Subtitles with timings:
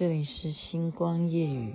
[0.00, 1.74] 这里是星光夜雨。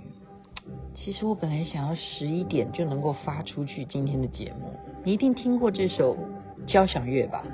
[0.96, 4.72] 其实我本来想要十一点就能够发出去今天的节目，
[5.04, 6.16] 你一定听过这首
[6.66, 7.44] 交响乐吧？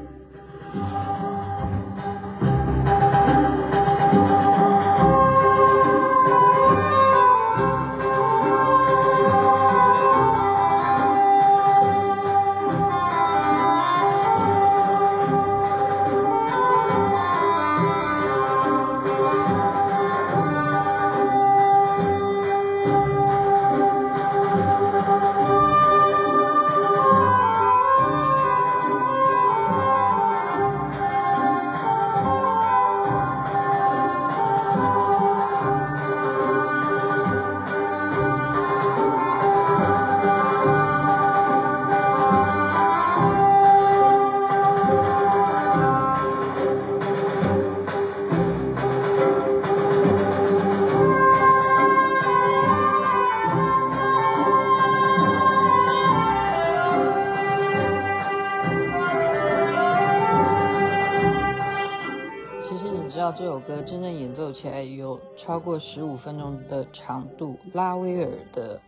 [63.38, 67.56] 这首歌真正演奏起来有超过十五分钟的长度。
[67.72, 68.80] 拉威尔的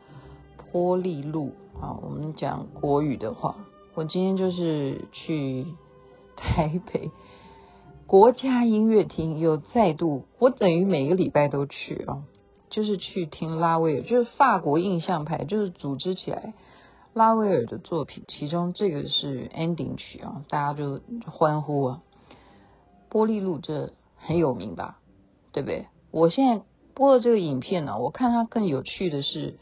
[0.71, 3.57] 波丽露啊，我们讲国语的话，
[3.95, 5.67] 我今天就是去
[6.37, 7.11] 台北
[8.07, 12.25] 国家音乐厅，又再度，我等于每个礼拜都去啊，
[12.69, 16.53] 就是去听拉威尔，就是法国印象派，就是组织起来
[17.15, 22.03] 拉威尔的作品，其中这个是 ending 曲啊，大家就欢呼啊，
[23.09, 23.95] 波丽露这。
[24.27, 25.01] 很有名吧，
[25.53, 25.87] 对不对？
[26.11, 29.59] 我现在播的这个影片呢、我看它更有趣的是，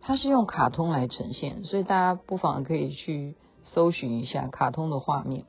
[0.00, 5.44] 它是用卡通来呈现，所以大家不妨可以去搜寻一下卡通的画面，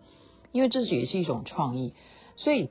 [0.52, 1.94] 因为这也是一种创意。
[2.38, 2.70] 所以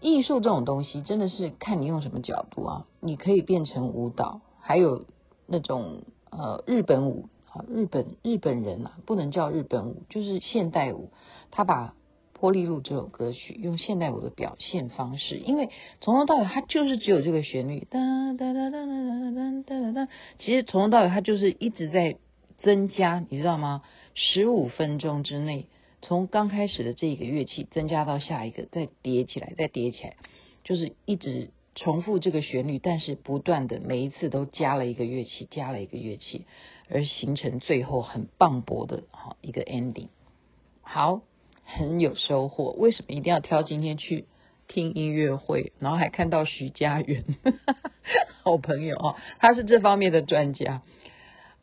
[0.00, 5.04] 艺术这种东西真的是看你用什么角度啊，你可以变成舞蹈，还有
[5.46, 11.10] 那种呃日本舞啊，日本日本人啊，不能叫日本舞，就是现代舞，
[11.50, 11.94] 他把。
[12.42, 15.68] 波丽露这首歌曲用现代舞的表现方式，因为
[16.00, 18.00] 从头到尾它就是只有这个旋律，哒
[18.36, 20.08] 哒哒哒哒哒哒哒哒。
[20.40, 22.16] 其实从头到尾它就是一直在
[22.58, 23.84] 增加，你知道吗？
[24.16, 25.68] 十五分钟之内，
[26.00, 30.16] 从刚开始的这一个乐器增加到下一个，再叠起来，再叠起来，
[30.64, 36.44] 就是一直重复这个旋律，但是不断的每一次都加了一个乐器，加了一个乐器，
[36.88, 40.08] 而形成最后很磅礴的哈一个 ending。
[40.80, 41.20] 好。
[41.76, 42.74] 很有收获。
[42.78, 44.26] 为什么一定要挑今天去
[44.68, 45.72] 听音乐会？
[45.78, 47.24] 然后还看到徐佳媛，
[48.42, 50.82] 好朋友啊，他是这方面的专家。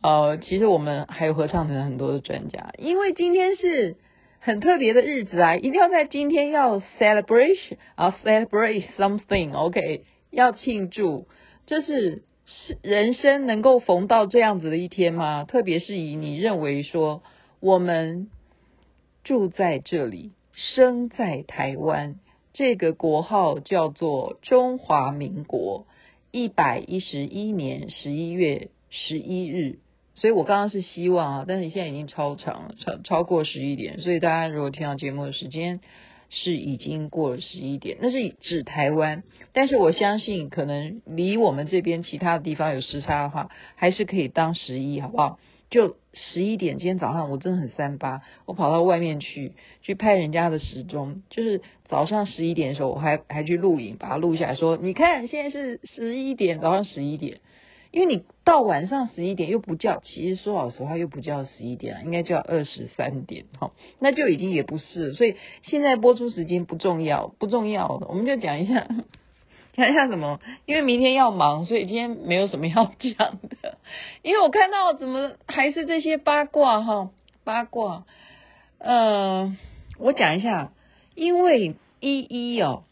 [0.02, 3.98] 呃，其实我们还有合唱团很多的专家，因为今天是
[4.40, 11.28] 很特别的日子啊，一定要在今天要 celebrate 啊 celebrate something，OK，要庆祝。
[11.66, 15.44] 这是是人生能够逢到这样子的一天吗？
[15.44, 17.22] 特别是以你认为说
[17.60, 18.30] 我们。
[19.24, 22.16] 住在这里，生在台湾，
[22.54, 25.86] 这个国号叫做中华民国，
[26.32, 29.80] 一百一十一年十一月十一日。
[30.16, 34.02] 所以我刚刚是希望啊，但是现在已经超长了，超超过十一点。
[34.02, 35.80] 所以大家如果听到节目的时间
[36.30, 39.24] 是已经过了十一点，那是指台湾。
[39.54, 45.40] 但是我相信，可能离我们这边其他的地方有时差的话，还是可以当十一，好不好？
[45.70, 57.40] 就十一点，今天早上我真的很三八，我跑到外面去去拍人家的时钟，就是早上十一点的时候，我还还去录影，把它录下来说，你看现在是十一点，早上十一点，
[57.92, 68.88] 因为你到晚上十一点又不叫，其实说老实话又不叫十一点，应该叫二十三点，哈，那就已经也不是，所以现在播出时间不重要，不重要，我们就讲一下。
[69.80, 70.40] 看一下什么？
[70.66, 73.78] 因为明天要忙，所以今天没有什么要讲的。
[74.22, 77.10] 因为我看到怎么还是这些八卦哈，
[77.44, 78.06] 八卦。
[78.78, 79.58] 呃，
[79.98, 80.74] 我讲一下，
[81.16, 82.84] 因为一一哦，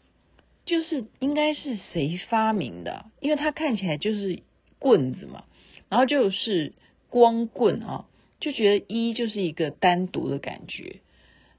[0.64, 3.04] 就是应该是谁发明的？
[3.20, 4.42] 因为它看起来就是
[4.78, 5.44] 棍子嘛，
[5.88, 6.72] 然后就是
[7.10, 8.06] 光棍啊，
[8.40, 10.96] 就觉得一就是一个单独的感觉。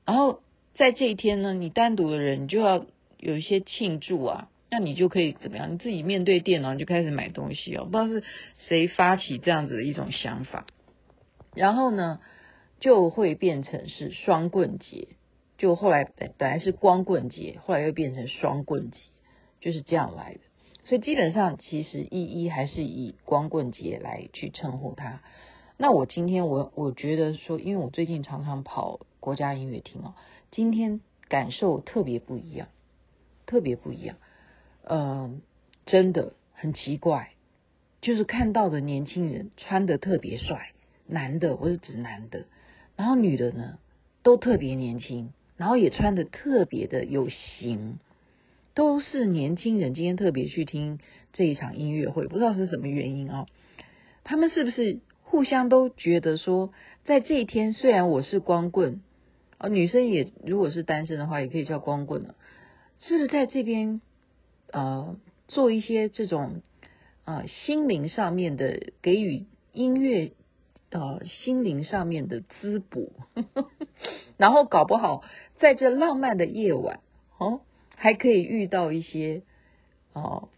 [0.05, 0.41] 然后
[0.75, 2.85] 在这一天呢，你单独的人，你就要
[3.19, 4.49] 有一些庆祝啊。
[4.71, 5.73] 那你就可以怎么样？
[5.73, 7.85] 你自己面对电脑，你就开始买东西哦。
[7.85, 8.23] 不知道是
[8.67, 10.67] 谁发起这样子的一种想法，
[11.55, 12.19] 然后呢，
[12.79, 15.07] 就会变成是双棍节。
[15.57, 18.99] 就后来本本来是光棍节，后来又变成双棍节，
[19.59, 20.39] 就是这样来的。
[20.85, 25.21] 所以基本上其实一一还是以光棍节来去称呼它。
[25.77, 30.13] 那我今天我我觉得说，因为我最近常常跑国家音乐厅哦，
[30.51, 32.69] 今天感受特别不一样，
[33.45, 34.15] 特别不一样。
[34.91, 35.41] 嗯，
[35.85, 37.33] 真的很奇怪，
[38.01, 40.71] 就是看到的年轻人穿的特别帅，
[41.05, 42.45] 男的，我是指男的，
[42.95, 43.77] 然后女的呢
[44.23, 47.99] 都特别年轻，然后也穿的特别的有型，
[48.73, 49.93] 都是年轻人。
[49.93, 50.97] 今天特别去听
[51.33, 53.45] 这一场音乐会，不知道是什么原因啊？
[54.23, 56.73] 他们是不是互相都觉得说，
[57.05, 59.01] 在这一天虽然我是光棍
[59.59, 62.33] 啊，女生也如果是单身的话，也可以叫光棍了，
[62.97, 64.01] 是不是在这边
[64.71, 65.15] 呃？
[65.51, 66.61] 做一些这种
[67.25, 70.31] 啊心灵上面的给予音乐
[70.91, 73.13] 呃心灵上面的滋补，
[74.37, 75.23] 然后搞不好
[75.57, 76.99] 在这浪漫的夜晚
[77.39, 77.61] 哦，
[77.95, 79.41] 还可以遇到一些
[80.13, 80.49] 哦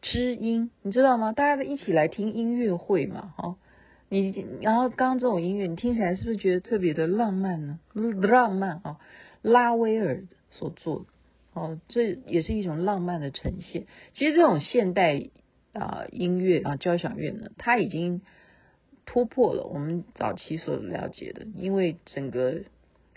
[0.00, 1.32] 知音，你知道吗？
[1.32, 3.56] 大家一起来听音乐会嘛，哦，
[4.08, 7.78] 你然后刚刚这种音乐，你听起来是不是觉得特别的浪漫呢？
[7.92, 8.98] 浪漫啊，
[9.42, 11.04] 拉威尔所做的。
[11.52, 13.86] 哦，这也是一种浪漫的呈现。
[14.14, 15.28] 其实这种现代
[15.72, 18.22] 啊、音乐啊交响乐呢，它已经
[19.06, 22.62] 突破了我们早期所了解的，因为整个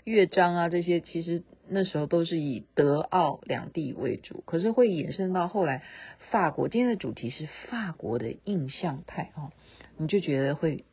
[0.04, 5.82] 乐章啊这些，其实那时候都是以德奥两地为主，可是会衍生到后来
[6.30, 6.68] 法国。
[6.68, 9.52] 今天的主题是法国的印象派哦，
[9.96, 10.84] 你就觉得会。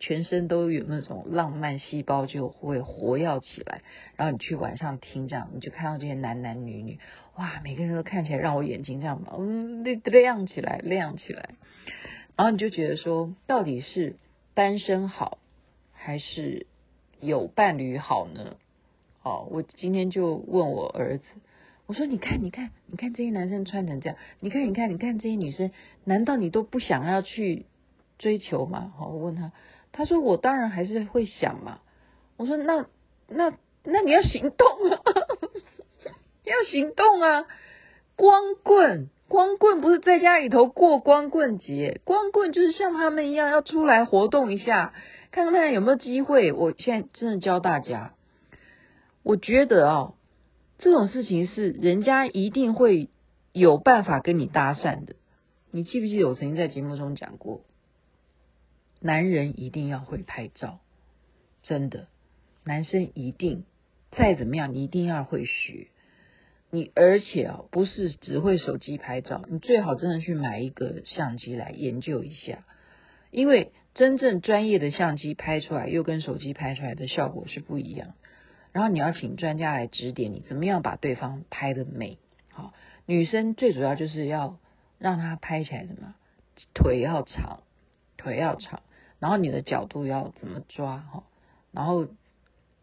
[0.00, 3.82] 全身都有那种浪漫细胞就会活跃起来，
[4.16, 6.98] 然后你去晚上听这样，你就看到这些男男女女，
[7.36, 11.50] 哇，每个人都看起来让我眼睛这样嗯亮起来亮起来，
[12.34, 14.16] 然后你就觉得说，到底是
[14.54, 15.36] 单身好
[15.92, 16.66] 还是
[17.20, 18.56] 有伴侣好呢？
[19.22, 21.24] 哦，我今天就问我儿子，
[21.84, 25.70] 我说你看你看你看这些男生穿成这样，你看你看你看这些女生，
[26.04, 27.66] 难道你都不想要去
[28.18, 28.94] 追求吗？
[28.96, 29.52] 好，我问他。
[29.92, 31.80] 他说：“我当然还是会想嘛。”
[32.38, 32.86] 我说：“那
[33.28, 33.52] 那
[33.84, 35.00] 那你要行动啊，
[36.44, 37.46] 要行动啊！
[38.16, 44.92] 光棍，光棍不是在家里头过光棍节，光棍就是像他们一样要出来活动一下，
[45.32, 46.52] 看看有没有机会。
[46.52, 48.14] 我现在真的教大家，
[49.22, 50.14] 我觉得、哦，
[50.78, 53.08] 这种事情是人家一定会
[53.52, 55.14] 有办法跟你搭讪的。
[55.70, 57.62] 你记不记得我曾经在节目中讲过？”
[59.00, 60.80] 男人一定要会拍照，
[61.62, 62.08] 真的，
[62.64, 63.64] 男生一定
[64.10, 65.88] 再怎么样，你一定要会学。
[66.70, 72.64] 你而且啊，不是只会手机拍照，你最好真的去买一个相机来研究一下，
[73.30, 78.14] 因为真正专业的相机拍出来又跟手机拍出来的效果是不一样。
[78.72, 82.18] 然后你要请专家来指点你，怎么样把对方拍得美。
[82.50, 82.72] 好，
[83.06, 84.58] 女生最主要就是要
[84.98, 86.14] 让她拍起来什么，
[86.74, 87.64] 腿要长，
[88.16, 88.82] 腿要长。
[89.20, 91.22] 然后你的角度要怎么抓哈？
[91.70, 92.08] 然后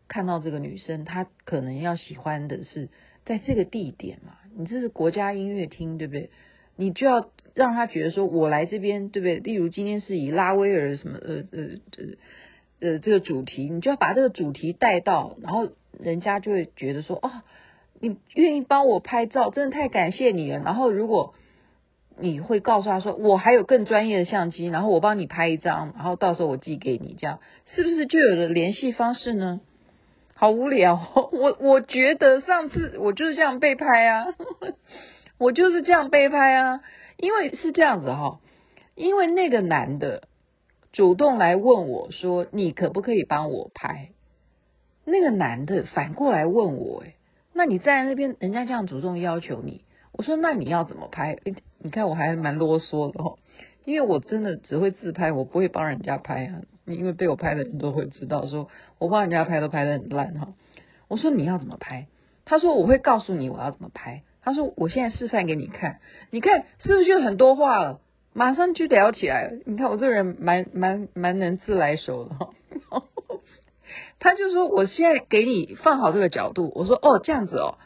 [0.07, 2.87] 看到这个女生，她可能要喜欢的是
[3.25, 4.37] 在这个地点嘛？
[4.55, 6.29] 你这是国家音乐厅，对不对？
[6.75, 9.39] 你就要让她觉得说，我来这边，对不对？
[9.39, 11.63] 例如今天是以拉威尔什么呃呃
[11.97, 15.69] 呃呃这个主题，你就要把这个主题带到，然后
[15.99, 17.31] 人家就会觉得说，哦，
[17.99, 20.59] 你愿意帮我拍照，真的太感谢你了。
[20.59, 21.33] 然后如果
[22.19, 29.61] 你会告诉他说，我还有更专业的相机，然后我帮你拍一张，然后到时候我寄给你，这样是不是就有了联系方式呢？
[30.35, 30.99] 好无聊，
[31.31, 34.25] 我我觉得上次我就是这样被拍啊，
[35.39, 36.81] 我就是这样被拍啊，
[37.17, 38.39] 因为是这样子哈，
[38.95, 40.23] 因为那个男的
[40.93, 44.09] 主动来问我说，你可不可以帮我拍？
[45.05, 47.15] 那个男的反过来问我，诶，
[47.53, 49.83] 那你在那边，人家这样主动要求你。
[50.17, 51.37] 我说，那你要怎么拍？
[51.43, 53.37] 诶，你看我还蛮啰嗦的哦，
[53.85, 56.61] 因为我真的只会自拍，我不会帮人家拍啊。
[56.85, 60.53] 因为被我拍的人都会知道，说我帮人家拍都拍得很烂哈。
[61.07, 62.07] 我说你要怎么拍？
[62.45, 64.23] 他说我会告诉你我要怎么拍。
[64.41, 65.99] 他说我现在示范给你看，
[66.31, 67.99] 你看是不是就很多话了？
[68.33, 69.59] 马上就聊起来了。
[69.65, 72.49] 你看我这个人蛮蛮蛮能自来熟的哈。
[74.19, 76.71] 他就说我现在给你放好这个角度。
[76.73, 77.77] 我说哦这样子哦，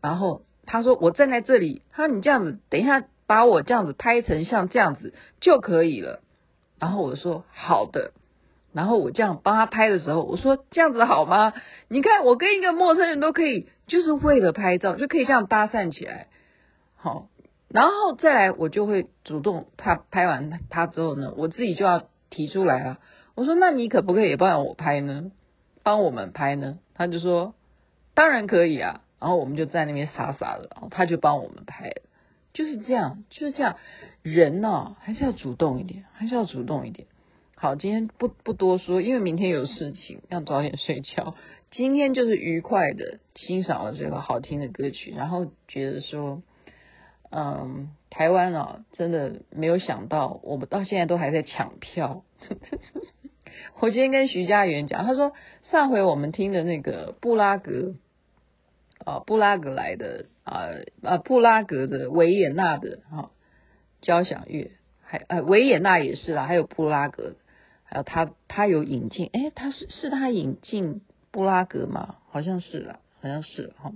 [0.00, 0.40] 然后。
[0.66, 6.20] 他说：“我站在这里。”他说：“你这样子，等一下把我这样子拍成像这样子就可以了。”
[6.78, 8.12] 然后我说：“好的。”
[8.74, 11.54] 然后我这样帮他拍的时候，我说：“这样子好吗？
[11.88, 16.26] 你看我跟一个陌生人都可以，就是为了拍照就可以这样搭讪起来。”
[16.96, 17.28] 好，
[17.68, 22.98] 然后再来我就会主动，他拍完他之后呢，我自己就要提出来啊。
[23.34, 25.30] 我说：“那你可不可以帮我拍呢？
[25.82, 27.54] 帮我们拍呢？”他就说
[28.14, 31.92] ：“当然可以啊。”然后我们就在那边傻傻的，然后他就帮我们拍，
[32.52, 33.76] 就是这样，就是这样。
[34.22, 37.08] 人呢、哦，还是要主动一点，还是要主动一点。
[37.54, 41.34] 好，今天不不多说，因为明天有事情，要早点睡觉。
[41.70, 46.42] 今天就是愉快的欣赏了这个好听的歌曲，然后觉得说，
[47.30, 52.22] 嗯，台湾啊，真的没有想到，我们到现在都还在抢票。
[53.80, 55.32] 我今天跟徐佳媛讲，他说
[55.62, 57.94] 上回我们听的那个布拉格
[59.06, 60.66] 啊，布拉格来的啊
[61.02, 63.30] 啊，布拉格的维也纳的哈
[64.02, 67.36] 交响乐，还呃维也纳也是啦，还有布拉格，
[67.84, 72.16] 还有他他有引进，诶，他是是他引进布拉格吗？
[72.30, 73.92] 好像是啦，好像是哈。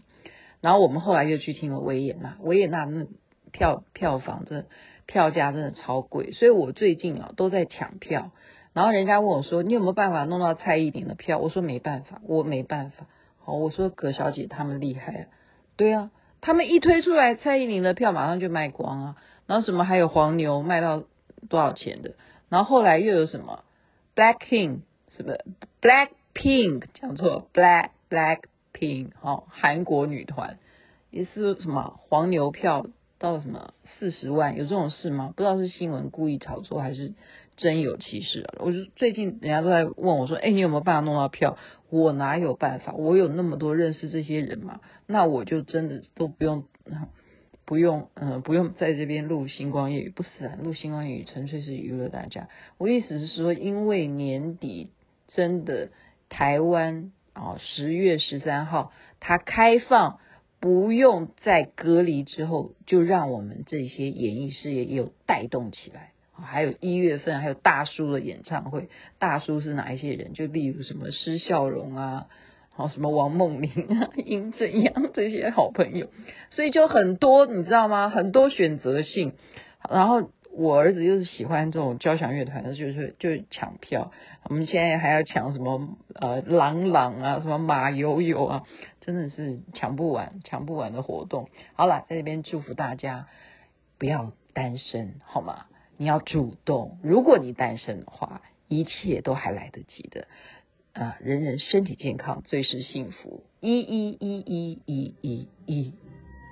[0.60, 3.06] 然后我们后来又去听了维也纳，维也纳那
[3.50, 4.66] 票票房真的
[5.06, 8.30] 票价真的超贵，所以我最近啊都在抢票。
[8.72, 13.06] 然后人家问我说：“你有没有办法弄到蔡依林的票？”我说：“没办法，我没办法。”
[13.42, 15.26] 好，我说：“葛小姐他们厉害啊，
[15.76, 19.16] 对啊，他们一推出来蔡依林的票马上就卖光啊。
[19.46, 21.04] 然后什么还有黄牛卖到
[21.48, 22.12] 多少钱的？
[22.48, 23.64] 然后后来又有什么
[24.14, 24.80] Black King
[25.16, 25.44] 是不是
[25.80, 28.42] Black Pink 讲错 Black Black
[28.72, 30.58] Pink 哦，韩国女团
[31.10, 32.86] 也是什么黄牛票
[33.18, 34.56] 到什么四十万？
[34.56, 35.32] 有这种事吗？
[35.34, 37.14] 不知道是新闻故意炒作还是？
[37.60, 38.54] 真有其事啊！
[38.58, 41.58] 我就最近人家都在问我说：“哎，你有没有办法弄到票？”
[41.90, 42.94] 我哪有办法？
[42.94, 44.80] 我有那么多认识这些人嘛？
[45.06, 46.64] 那我就真的都不用，
[47.66, 52.48] 不用，嗯、不用在这边录星光夜语，不是啊，录星光夜语纯粹是娱乐大家。
[52.78, 54.90] 我意思是说，因为年底
[55.28, 55.90] 真的
[56.28, 60.18] 台湾啊，十月十三号它开放，
[60.60, 66.12] 不用再隔离之后，就让我们这些演艺事业也有带动起来。
[66.40, 70.32] 还有一月份还有大叔的演唱会，大叔是哪一些人？
[70.32, 72.26] 就例如什么施孝荣啊，
[72.70, 76.08] 好什么王梦玲啊、 殷正阳这些好朋友，
[76.50, 78.08] 所以就很多你知道吗？
[78.10, 79.34] 很多选择性。
[79.88, 84.12] 然后我儿子就是喜欢这种交响乐团的，就是就抢票。
[84.44, 88.64] 我们现在还要抢什么呃郎朗啊，什么马友友啊，
[89.00, 91.48] 真的是抢不完，抢不完的活动。
[91.74, 93.26] 好了，在这边祝福大家
[93.98, 95.66] 不要单身，好吗？
[96.00, 100.28] 你要主动，如果你单身的话，一切都还来得及的
[100.94, 101.18] 啊！
[101.20, 105.92] 人人身体健康最是幸福，一一一一一一一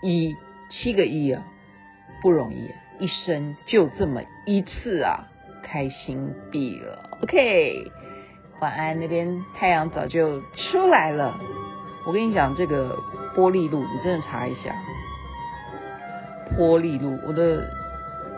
[0.03, 0.37] 一
[0.69, 1.43] 七个一啊，
[2.21, 2.69] 不容易，
[3.03, 5.27] 一生就这么一次啊，
[5.63, 7.09] 开心毙了。
[7.23, 7.91] OK，
[8.61, 11.41] 晚安，那边太阳早就出来了。
[12.07, 12.95] 我跟你讲，这个
[13.35, 14.79] 波丽露，你真的查一下，
[16.55, 17.78] 波丽露，我的。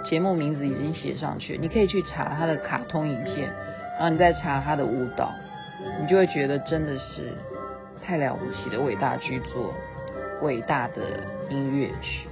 [0.05, 3.53] 节目名字已经写上去，你可以去查他的卡通影片，
[3.99, 5.33] 然后你再查他的舞蹈，
[6.01, 7.33] 你就会觉得真的是
[8.03, 9.75] 太了不起的伟大巨作，
[10.43, 12.30] 伟大的音乐剧。